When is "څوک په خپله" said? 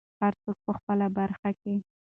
0.43-1.05